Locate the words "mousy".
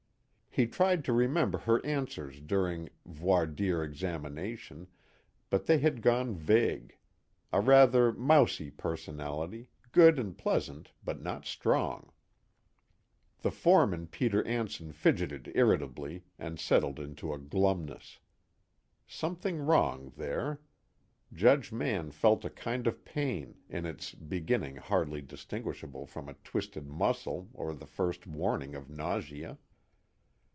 8.11-8.69